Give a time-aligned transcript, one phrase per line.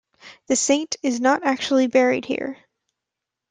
[0.47, 2.57] The saint is not actually buried here.